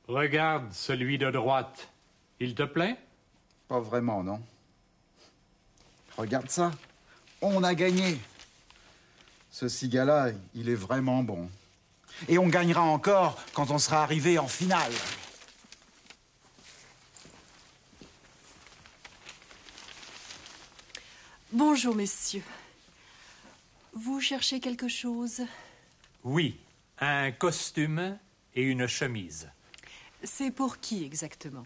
Regarde 0.07 0.73
celui 0.73 1.17
de 1.17 1.31
droite. 1.31 1.88
Il 2.39 2.55
te 2.55 2.63
plaît 2.63 2.97
Pas 3.67 3.79
vraiment, 3.79 4.23
non 4.23 4.41
Regarde 6.17 6.50
ça. 6.50 6.71
On 7.41 7.63
a 7.63 7.73
gagné. 7.73 8.19
Ce 9.50 9.67
cigala, 9.67 10.31
il 10.53 10.69
est 10.69 10.75
vraiment 10.75 11.23
bon. 11.23 11.50
Et 12.27 12.38
on 12.38 12.47
gagnera 12.47 12.81
encore 12.81 13.38
quand 13.53 13.69
on 13.71 13.79
sera 13.79 14.03
arrivé 14.03 14.39
en 14.39 14.47
finale. 14.47 14.93
Bonjour, 21.53 21.93
messieurs. 21.93 22.41
Vous 23.93 24.19
cherchez 24.19 24.60
quelque 24.60 24.88
chose? 24.88 25.41
Oui, 26.24 26.57
un 26.98 27.31
costume 27.31 28.17
et 28.55 28.63
une 28.63 28.88
chemise. 28.88 29.48
C'est 30.24 30.50
pour 30.50 30.79
qui 30.79 31.03
exactement? 31.03 31.63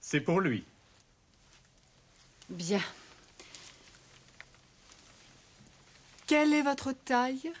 C'est 0.00 0.22
pour 0.22 0.40
lui. 0.40 0.64
Bien. 2.48 2.80
Quelle 6.26 6.54
est 6.54 6.62
votre 6.62 6.92
taille? 6.92 7.52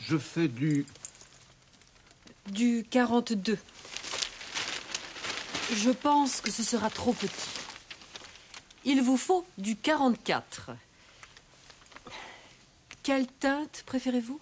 Je 0.00 0.18
fais 0.18 0.48
du... 0.48 0.84
Du 2.48 2.84
42. 2.90 3.58
Je 5.72 5.90
pense 5.90 6.40
que 6.40 6.50
ce 6.50 6.64
sera 6.64 6.90
trop 6.90 7.12
petit. 7.12 7.48
Il 8.84 9.02
vous 9.02 9.16
faut 9.16 9.46
du 9.56 9.76
44. 9.76 10.72
Quelle 13.02 13.26
teinte 13.26 13.84
préférez-vous? 13.86 14.40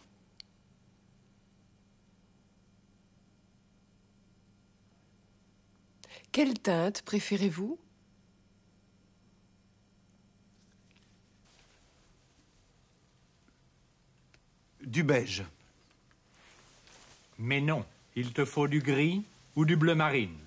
Quelle 6.33 6.59
teinte 6.59 7.03
préférez-vous? 7.03 7.79
Du 14.83 15.03
beige. 15.03 15.45
Mais 17.39 17.61
non, 17.61 17.85
il 18.17 18.33
te 18.33 18.45
faut 18.45 18.67
du 18.67 18.81
gris 18.81 19.25
ou 19.57 19.65
du 19.65 19.77
bleu 19.77 19.95
marine. 19.95 20.39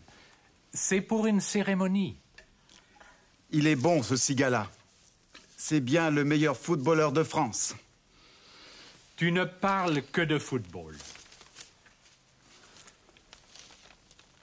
C'est 0.73 1.01
pour 1.01 1.25
une 1.25 1.41
cérémonie. 1.41 2.17
Il 3.49 3.67
est 3.67 3.75
bon, 3.75 4.03
ce 4.03 4.15
cigala. 4.15 4.69
C'est 5.57 5.81
bien 5.81 6.09
le 6.09 6.23
meilleur 6.23 6.57
footballeur 6.57 7.11
de 7.11 7.23
France. 7.23 7.75
Tu 9.17 9.31
ne 9.31 9.43
parles 9.43 10.01
que 10.01 10.21
de 10.21 10.39
football. 10.39 10.97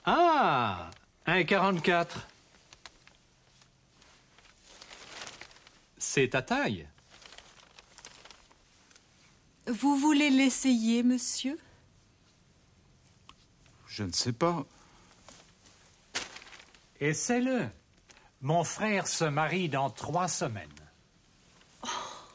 Ah, 0.05 0.91
un 1.25 1.43
44. 1.43 2.27
C'est 5.97 6.29
ta 6.29 6.41
taille. 6.41 6.87
Vous 9.67 9.97
voulez 9.97 10.29
l'essayer, 10.29 11.03
monsieur? 11.03 11.59
Je 13.87 14.03
ne 14.03 14.11
sais 14.11 14.31
pas. 14.31 14.65
Essaie-le. 16.99 17.69
Mon 18.41 18.63
frère 18.63 19.07
se 19.07 19.25
marie 19.25 19.69
dans 19.69 19.89
trois 19.89 20.27
semaines. 20.27 20.69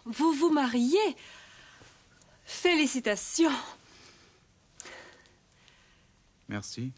Vous 0.04 0.32
vous 0.32 0.50
mariez 0.50 1.16
Félicitations 2.44 3.50
Merci. 6.48 6.92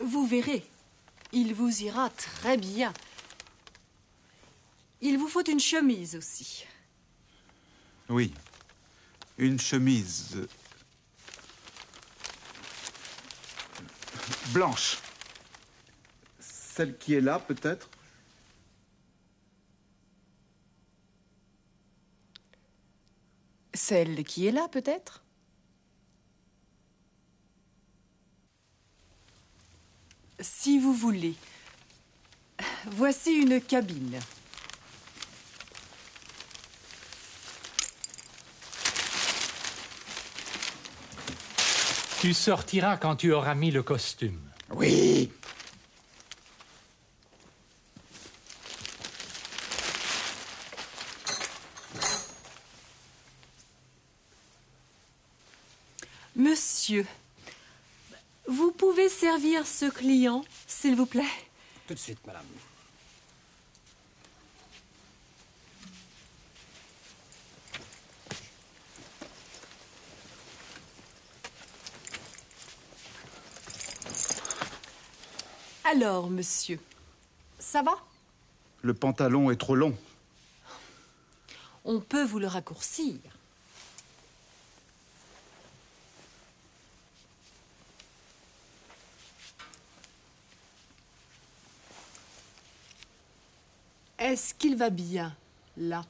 Vous 0.00 0.26
verrez, 0.26 0.64
il 1.32 1.54
vous 1.54 1.82
ira 1.82 2.10
très 2.10 2.56
bien. 2.56 2.92
Il 5.00 5.16
vous 5.18 5.28
faut 5.28 5.44
une 5.44 5.60
chemise 5.60 6.16
aussi. 6.16 6.66
Oui. 8.08 8.32
Une 9.38 9.60
chemise... 9.60 10.48
Blanche. 14.52 14.98
Celle 16.38 16.96
qui 16.98 17.14
est 17.14 17.20
là, 17.20 17.38
peut-être 17.38 17.88
Celle 23.74 24.24
qui 24.24 24.46
est 24.46 24.52
là, 24.52 24.68
peut-être 24.68 25.22
Si 30.40 30.78
vous 30.78 30.92
voulez. 30.92 31.34
Voici 32.86 33.32
une 33.32 33.60
cabine. 33.60 34.18
Tu 42.26 42.34
sortiras 42.34 42.96
quand 42.96 43.14
tu 43.14 43.32
auras 43.32 43.54
mis 43.54 43.70
le 43.70 43.84
costume. 43.84 44.40
Oui. 44.70 45.30
Monsieur, 56.34 57.06
vous 58.48 58.72
pouvez 58.72 59.08
servir 59.08 59.64
ce 59.64 59.88
client, 59.88 60.44
s'il 60.66 60.96
vous 60.96 61.06
plaît? 61.06 61.22
Tout 61.86 61.94
de 61.94 61.98
suite, 62.00 62.18
madame. 62.26 62.42
Alors, 75.88 76.30
monsieur, 76.30 76.80
ça 77.60 77.80
va? 77.80 77.92
Le 78.82 78.92
pantalon 78.92 79.52
est 79.52 79.56
trop 79.56 79.76
long. 79.76 79.96
On 81.84 82.00
peut 82.00 82.24
vous 82.24 82.40
le 82.40 82.48
raccourcir. 82.48 83.14
Est-ce 94.18 94.54
qu'il 94.54 94.76
va 94.76 94.90
bien, 94.90 95.36
là? 95.76 96.04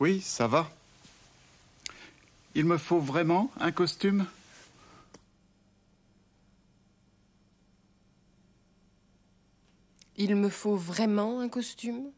Oui, 0.00 0.22
ça 0.22 0.46
va. 0.46 0.70
Il 2.54 2.64
me 2.64 2.78
faut 2.78 3.00
vraiment 3.00 3.50
un 3.60 3.72
costume? 3.72 4.26
Il 10.24 10.36
me 10.36 10.48
faut 10.48 10.76
vraiment 10.76 11.40
un 11.40 11.48
costume? 11.48 12.12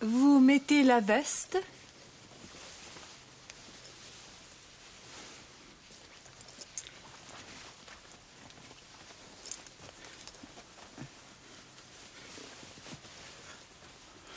Vous 0.00 0.40
mettez 0.40 0.84
la 0.84 1.00
veste? 1.00 1.58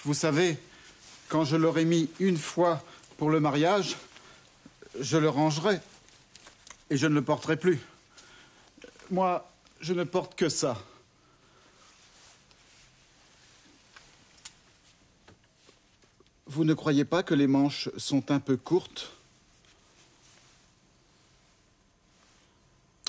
Vous 0.04 0.14
savez, 0.14 0.58
quand 1.30 1.46
je 1.46 1.56
l'aurai 1.56 1.86
mis 1.86 2.10
une 2.20 2.36
fois 2.36 2.84
pour 3.16 3.30
le 3.30 3.40
mariage, 3.40 3.96
je 5.00 5.16
le 5.16 5.30
rangerai. 5.30 5.80
Et 6.92 6.98
je 6.98 7.08
ne 7.08 7.16
le 7.16 7.24
porterai 7.24 7.56
plus. 7.56 7.80
Moi, 9.10 9.50
je 9.80 9.94
ne 9.94 10.04
porte 10.04 10.36
que 10.36 10.50
ça. 10.50 10.78
Vous 16.48 16.66
ne 16.66 16.74
croyez 16.74 17.06
pas 17.06 17.24
que 17.24 17.34
les 17.34 17.48
manches 17.48 17.88
sont 17.96 18.30
un 18.30 18.42
peu 18.42 18.58
courtes? 18.58 19.14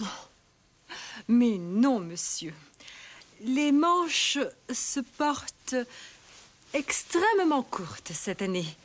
Oh. 0.01 0.05
Mais 1.27 1.59
non, 1.59 1.99
monsieur. 1.99 2.55
Les 3.41 3.73
manches 3.73 4.39
se 4.73 5.01
portent 5.01 5.75
extrêmement 6.73 7.65
courtes 7.65 8.13
cette 8.15 8.43
année. 8.43 8.77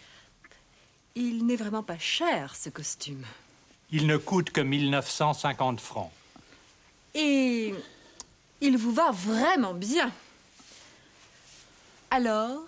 Il 1.14 1.46
n'est 1.46 1.56
vraiment 1.56 1.84
pas 1.84 2.00
cher, 2.00 2.56
ce 2.56 2.70
costume. 2.70 3.24
Il 3.92 4.06
ne 4.08 4.18
coûte 4.18 4.52
que 4.52 4.62
1950 4.62 5.80
francs. 5.80 6.12
Et 7.14 7.74
il 8.62 8.78
vous 8.78 8.92
va 8.92 9.12
vraiment 9.12 9.74
bien. 9.74 10.12
Alors? 12.12 12.68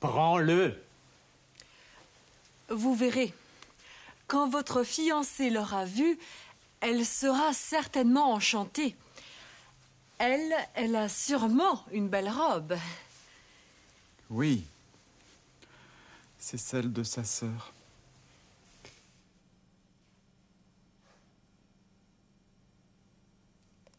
Prends-le. 0.00 0.82
Vous 2.70 2.94
verrez. 2.94 3.34
Quand 4.26 4.48
votre 4.48 4.82
fiancée 4.82 5.50
l'aura 5.50 5.84
vu, 5.84 6.18
elle 6.80 7.04
sera 7.04 7.52
certainement 7.52 8.32
enchantée. 8.32 8.96
Elle, 10.18 10.54
elle 10.74 10.96
a 10.96 11.08
sûrement 11.08 11.84
une 11.92 12.08
belle 12.08 12.30
robe. 12.30 12.76
Oui. 14.30 14.64
C'est 16.38 16.58
celle 16.58 16.92
de 16.92 17.02
sa 17.02 17.24
sœur. 17.24 17.72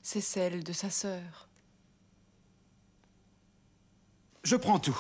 C'est 0.06 0.20
celle 0.20 0.66
de 0.66 0.74
sa 0.74 0.89
sœur. 0.89 1.48
Je 4.44 4.58
prends 4.58 4.78
tout. 4.78 5.00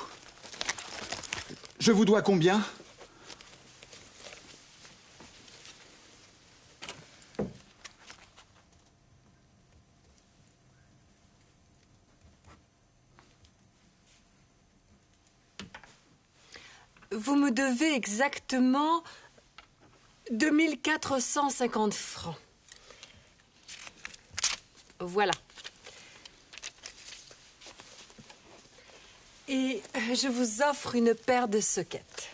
Je 1.77 1.91
vous 1.91 2.05
dois 2.05 2.21
combien? 2.21 2.63
Vous 17.11 17.35
me 17.35 17.51
devez 17.51 17.93
exactement 17.93 19.03
2450 20.31 21.93
francs. 21.93 22.37
Voilà. 25.05 25.33
Et 29.49 29.81
je 29.95 30.27
vous 30.29 30.61
offre 30.61 30.95
une 30.95 31.13
paire 31.13 31.49
de 31.49 31.59
soquettes. 31.59 32.29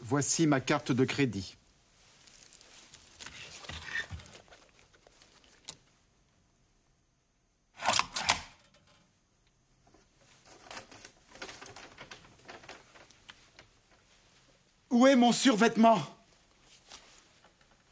Voici 0.00 0.48
ma 0.48 0.60
carte 0.60 0.90
de 0.90 1.04
crédit. 1.04 1.56
Où 14.90 15.06
est 15.06 15.14
mon 15.14 15.30
survêtement? 15.30 16.19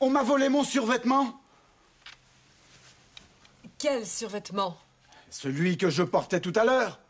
On 0.00 0.11
m'a 0.11 0.22
volé 0.22 0.48
mon 0.48 0.62
survêtement 0.62 1.40
Quel 3.78 4.06
survêtement? 4.06 4.78
Celui 5.30 5.76
que 5.76 5.90
je 5.90 6.02
portais 6.02 6.40
tout 6.40 6.52
à 6.54 6.64
l'heure. 6.64 7.00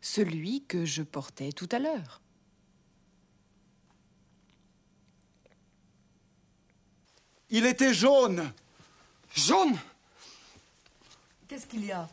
Celui 0.00 0.64
que 0.64 0.84
je 0.84 1.02
portais 1.02 1.52
tout 1.52 1.68
à 1.72 1.78
l'heure. 1.78 2.20
Il 7.50 7.66
était 7.66 7.92
jaune. 7.92 8.52
Jaune? 9.34 9.76
Qu'est-ce 11.48 11.66
qu'il 11.66 11.84
y 11.84 11.92
a? 11.92 12.08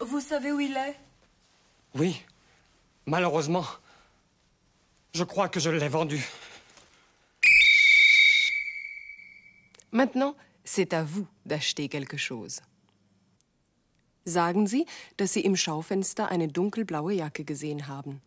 Vous 0.00 0.20
savez 0.20 0.52
où 0.52 0.60
il 0.60 0.76
est? 0.76 0.98
Oui. 1.94 2.22
Malheureusement, 3.06 3.64
je 5.12 5.24
crois 5.24 5.48
que 5.48 5.60
je 5.60 5.70
l'ai 5.70 5.88
vendu. 5.88 6.24
Maintenant, 9.90 10.36
c'est 10.64 10.92
à 10.92 11.02
vous 11.02 11.26
d'acheter 11.46 11.88
quelque 11.88 12.16
chose. 12.16 12.60
Sagen 14.26 14.66
Sie, 14.66 14.84
dass 15.16 15.32
Sie 15.32 15.44
im 15.44 15.56
Schaufenster 15.56 16.28
eine 16.30 16.48
dunkelblaue 16.48 17.14
Jacke 17.14 17.44
gesehen 17.44 17.88
haben. 17.88 18.20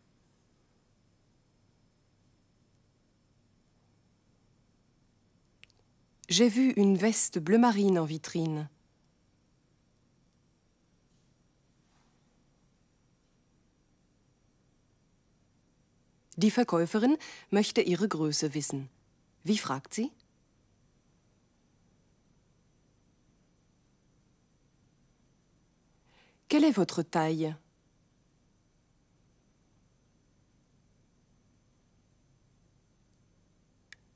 J'ai 6.28 6.50
vu 6.50 6.72
une 6.72 6.96
veste 6.96 7.40
bleu 7.40 7.58
marine 7.58 8.00
en 8.00 8.06
vitrine. 8.06 8.70
Die 16.38 16.52
Verkäuferin 16.52 17.18
möchte 17.50 17.82
ihre 17.82 18.08
Größe 18.08 18.54
wissen. 18.54 18.90
Wie 19.44 19.58
fragt 19.58 19.94
sie? 19.94 20.12
Quelle 26.50 26.68
est 26.68 26.78
votre 26.78 27.10
taille 27.10 27.58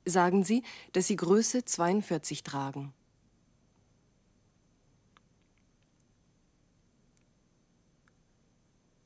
Sagen 0.08 0.44
Sie, 0.44 0.62
dass 0.92 1.08
Sie 1.08 1.16
Größe 1.16 1.64
42 1.64 2.44
tragen. 2.44 2.92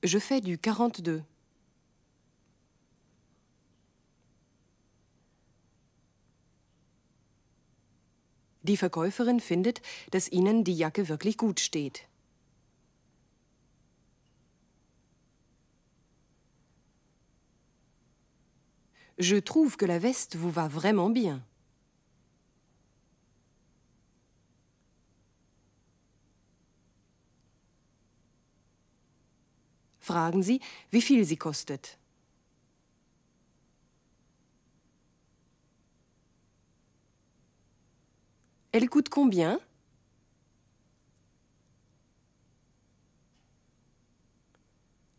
Je 0.02 0.20
fais 0.20 0.42
du 0.42 0.58
42. 0.58 1.29
Die 8.62 8.76
Verkäuferin 8.76 9.40
findet, 9.40 9.80
dass 10.10 10.28
Ihnen 10.28 10.64
die 10.64 10.76
Jacke 10.76 11.08
wirklich 11.08 11.36
gut 11.36 11.60
steht. 11.60 12.06
Je 19.20 19.42
trouve 19.42 19.76
que 19.76 19.84
la 19.84 19.98
veste 19.98 20.38
vous 20.38 20.50
va 20.50 20.66
vraiment 20.68 21.10
bien. 21.10 21.42
Fragen 30.00 30.42
Sie, 30.42 30.60
wie 30.90 31.02
viel 31.02 31.24
sie 31.24 31.36
kostet. 31.36 31.99
Elle 38.72 38.88
coûte 38.88 39.08
combien 39.08 39.60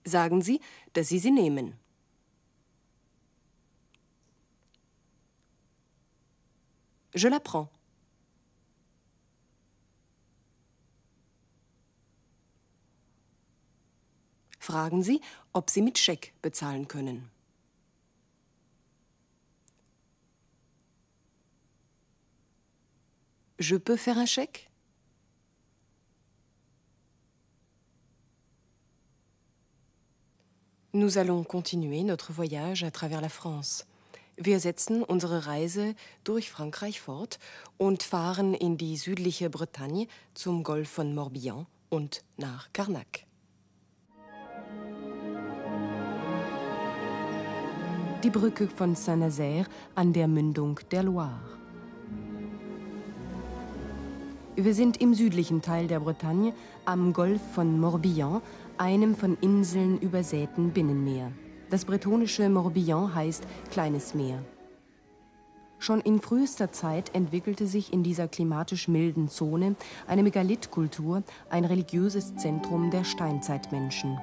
Sagen 0.03 0.41
Sie, 0.41 0.59
dass 0.93 1.09
Sie 1.09 1.19
sie 1.19 1.31
nehmen. 1.31 1.77
Je 7.13 7.27
la 7.27 7.39
prends. 7.39 7.69
Fragen 14.59 15.03
Sie, 15.03 15.21
ob 15.53 15.69
Sie 15.69 15.81
mit 15.81 15.97
Scheck 15.97 16.33
bezahlen 16.41 16.87
können. 16.87 17.29
Je 23.61 23.75
peux 23.75 23.95
faire 23.95 24.17
un 24.17 24.25
chèque? 24.25 24.71
Nous 30.93 31.19
allons 31.19 31.43
continuer 31.43 32.01
notre 32.01 32.33
voyage 32.33 32.83
à 32.83 32.89
travers 32.89 33.21
la 33.21 33.29
France. 33.29 33.85
Wir 34.39 34.59
setzen 34.59 35.03
unsere 35.03 35.45
Reise 35.45 35.93
durch 36.23 36.49
Frankreich 36.49 37.01
fort 37.01 37.37
und 37.77 38.01
fahren 38.01 38.55
in 38.55 38.77
die 38.77 38.97
südliche 38.97 39.51
Bretagne 39.51 40.07
zum 40.33 40.63
Golf 40.63 40.89
von 40.89 41.13
Morbihan 41.13 41.67
und 41.89 42.23
nach 42.37 42.73
Karnak. 42.73 43.27
Die 48.23 48.31
Brücke 48.31 48.67
von 48.67 48.95
Saint-Nazaire 48.95 49.67
an 49.93 50.13
der 50.13 50.27
Mündung 50.27 50.79
der 50.89 51.03
Loire. 51.03 51.60
Wir 54.57 54.73
sind 54.73 55.01
im 55.01 55.13
südlichen 55.13 55.61
Teil 55.61 55.87
der 55.87 56.01
Bretagne 56.01 56.53
am 56.83 57.13
Golf 57.13 57.39
von 57.53 57.79
Morbihan, 57.79 58.41
einem 58.77 59.15
von 59.15 59.37
Inseln 59.39 59.97
übersäten 59.99 60.71
Binnenmeer. 60.71 61.31
Das 61.69 61.85
bretonische 61.85 62.49
Morbihan 62.49 63.15
heißt 63.15 63.45
kleines 63.71 64.13
Meer. 64.13 64.43
Schon 65.79 66.01
in 66.01 66.19
frühester 66.19 66.69
Zeit 66.73 67.15
entwickelte 67.15 67.65
sich 67.65 67.93
in 67.93 68.03
dieser 68.03 68.27
klimatisch 68.27 68.89
milden 68.89 69.29
Zone 69.29 69.75
eine 70.05 70.21
Megalithkultur, 70.21 71.23
ein 71.49 71.63
religiöses 71.63 72.35
Zentrum 72.35 72.91
der 72.91 73.05
Steinzeitmenschen. 73.05 74.19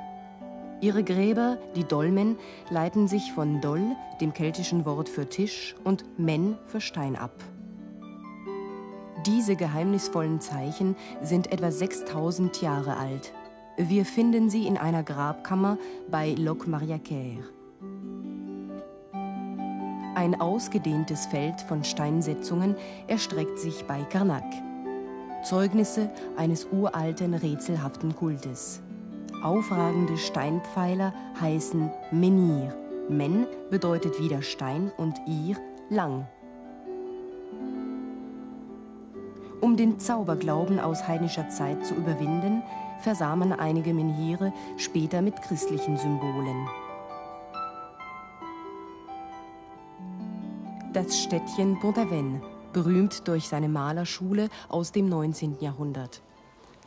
Ihre 0.83 1.05
Gräber, 1.05 1.57
die 1.75 1.85
Dolmen, 1.85 2.37
leiten 2.69 3.09
sich 3.09 3.33
von 3.33 3.63
Doll, 3.63 3.97
dem 4.21 4.35
keltischen 4.35 4.85
Wort 4.85 5.09
für 5.09 5.29
Tisch, 5.29 5.75
und 5.85 6.05
Men 6.19 6.59
für 6.67 6.83
Stein 6.83 7.17
ab. 7.17 7.33
Diese 9.27 9.57
geheimnisvollen 9.57 10.41
Zeichen 10.41 10.97
sind 11.23 11.53
etwa 11.53 11.71
6000 11.71 12.63
Jahre 12.63 12.97
alt. 12.97 13.33
Wir 13.77 14.05
finden 14.05 14.51
sie 14.51 14.67
in 14.67 14.77
einer 14.77 15.03
Grabkammer 15.03 15.79
bei 16.11 16.35
Loc 16.35 16.67
Mariaquer. 16.67 17.43
Ein 20.15 20.41
ausgedehntes 20.41 21.27
Feld 21.27 21.61
von 21.61 21.85
Steinsetzungen 21.85 22.75
erstreckt 23.07 23.59
sich 23.59 23.85
bei 23.87 24.03
Karnak. 24.03 24.45
Zeugnisse 25.45 26.11
eines 26.37 26.67
uralten, 26.73 27.35
rätselhaften 27.35 28.17
Kultes. 28.17 28.81
Aufragende 29.43 30.17
Steinpfeiler 30.17 31.13
heißen 31.41 31.91
Menhir. 32.11 32.75
Men 33.09 33.47
bedeutet 33.71 34.21
wieder 34.21 34.43
Stein 34.43 34.91
und 34.97 35.17
Ir 35.27 35.57
lang. 35.89 36.27
Um 39.61 39.77
den 39.77 39.99
Zauberglauben 39.99 40.79
aus 40.79 41.07
heidnischer 41.09 41.49
Zeit 41.49 41.85
zu 41.85 41.95
überwinden, 41.95 42.63
versah 43.01 43.35
man 43.35 43.53
einige 43.53 43.93
Menhire 43.93 44.53
später 44.77 45.23
mit 45.23 45.41
christlichen 45.43 45.97
Symbolen. 45.97 46.69
Das 50.93 51.21
Städtchen 51.21 51.79
Pont-Aven, 51.81 52.41
berühmt 52.73 53.27
durch 53.27 53.49
seine 53.49 53.69
Malerschule 53.69 54.49
aus 54.69 54.93
dem 54.93 55.09
19. 55.09 55.57
Jahrhundert. 55.61 56.23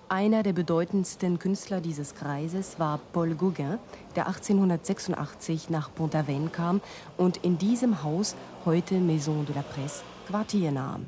Einer 0.09 0.43
der 0.43 0.53
bedeutendsten 0.53 1.39
Künstler 1.39 1.79
dieses 1.79 2.15
Kreises 2.15 2.79
war 2.79 2.99
Paul 3.13 3.35
Gauguin, 3.35 3.77
der 4.15 4.27
1886 4.27 5.69
nach 5.69 5.93
Pont-Aven 5.93 6.51
kam 6.51 6.81
und 7.17 7.37
in 7.37 7.57
diesem 7.57 8.03
Haus, 8.03 8.35
heute 8.65 8.95
Maison 8.99 9.45
de 9.45 9.55
la 9.55 9.61
Presse, 9.61 10.03
Quartier 10.27 10.71
nahm. 10.71 11.05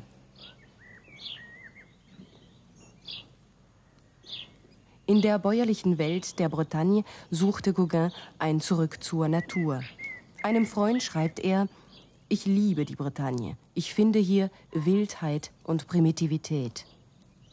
In 5.06 5.22
der 5.22 5.38
bäuerlichen 5.38 5.98
Welt 5.98 6.40
der 6.40 6.48
Bretagne 6.48 7.04
suchte 7.30 7.74
Gauguin 7.74 8.14
ein 8.40 8.62
Zurück 8.62 9.04
zur 9.04 9.28
Natur. 9.28 9.82
Einem 10.44 10.66
Freund 10.66 11.04
schreibt 11.04 11.42
er, 11.42 11.68
ich 12.30 12.46
liebe 12.46 12.86
die 12.86 12.96
Bretagne. 12.96 13.58
Ich 13.74 13.94
finde 13.94 14.20
hier 14.20 14.50
Wildheit 14.72 15.52
und 15.66 15.88
Primitivität. 15.88 16.86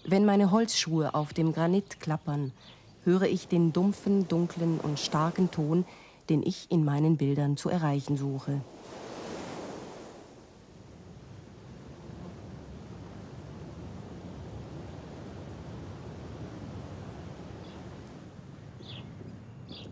Wenn 0.07 0.25
meine 0.25 0.53
Holzschuhe 0.53 1.13
auf 1.13 1.33
dem 1.33 1.53
Granit 1.53 1.99
klappern, 1.99 2.53
höre 3.03 3.25
ich 3.25 3.49
den 3.49 3.73
dumpfen, 3.73 4.29
dunklen 4.29 4.79
und 4.79 5.01
starken 5.01 5.51
Ton, 5.51 5.85
den 6.29 6.45
ich 6.45 6.71
in 6.71 6.85
meinen 6.85 7.17
Bildern 7.17 7.57
zu 7.57 7.69
erreichen 7.69 8.17
suche. 8.17 8.61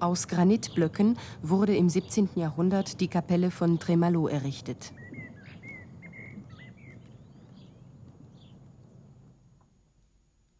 Aus 0.00 0.28
Granitblöcken 0.28 1.18
wurde 1.42 1.74
im 1.74 1.88
17. 1.88 2.30
Jahrhundert 2.36 3.00
die 3.00 3.08
Kapelle 3.08 3.50
von 3.50 3.80
Tremalo 3.80 4.28
errichtet. 4.28 4.92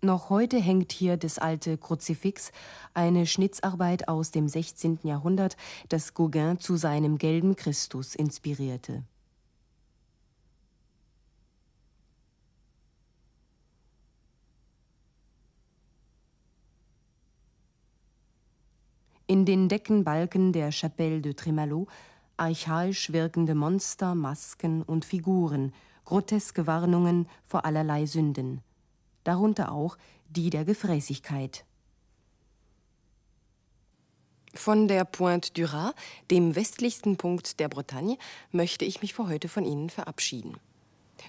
Noch 0.01 0.31
heute 0.31 0.59
hängt 0.59 0.91
hier 0.91 1.17
das 1.17 1.39
alte 1.39 1.77
Kruzifix, 1.77 2.51
eine 2.95 3.27
Schnitzarbeit 3.27 4.09
aus 4.09 4.31
dem 4.31 4.49
16. 4.49 5.01
Jahrhundert, 5.03 5.57
das 5.89 6.15
Gauguin 6.15 6.59
zu 6.59 6.77
seinem 6.77 7.19
gelben 7.19 7.55
Christus 7.55 8.15
inspirierte. 8.15 9.05
Den 19.49 19.69
Deckenbalken 19.69 20.53
der 20.53 20.71
Chapelle 20.71 21.21
de 21.21 21.33
Trémalot 21.33 21.89
archaisch 22.37 23.13
wirkende 23.13 23.57
Monster, 23.57 24.15
Masken 24.15 24.83
und 24.83 25.05
Figuren, 25.05 25.73
groteske 26.05 26.69
Warnungen 26.69 27.29
vor 27.45 27.65
allerlei 27.65 28.07
Sünden 28.07 28.63
darunter 29.29 29.73
auch 29.73 29.99
die 30.31 30.49
der 30.49 30.65
Gefräßigkeit. 30.65 31.65
Von 34.55 34.89
der 34.89 35.05
Pointe 35.05 35.53
du 35.53 35.71
Raz, 35.71 35.95
dem 36.31 36.57
westlichsten 36.57 37.19
Punkt 37.19 37.61
der 37.61 37.69
Bretagne, 37.69 38.17
möchte 38.51 38.87
ich 38.87 39.03
mich 39.03 39.13
für 39.13 39.29
heute 39.29 39.49
von 39.49 39.67
Ihnen 39.67 39.91
verabschieden. 39.91 40.57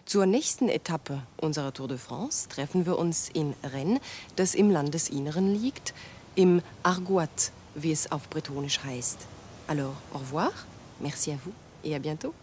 Zur 0.05 0.25
nächsten 0.25 0.69
Etappe 0.69 1.23
unserer 1.41 1.73
Tour 1.73 1.89
de 1.89 1.97
France 1.97 2.47
treffen 2.47 2.85
wir 2.85 2.97
uns 2.97 3.27
in 3.27 3.53
Rennes, 3.63 3.99
das 4.37 4.55
im 4.55 4.71
Landesinneren 4.71 5.53
liegt, 5.53 5.93
im 6.35 6.61
Argoat, 6.83 7.51
wie 7.75 7.91
es 7.91 8.11
auf 8.11 8.27
Bretonisch 8.29 8.79
heißt. 8.83 9.19
Alors, 9.67 9.95
au 10.13 10.17
revoir, 10.19 10.51
merci 10.99 11.31
à 11.31 11.35
vous 11.43 11.53
et 11.83 11.95
à 11.95 11.99
bientôt. 11.99 12.33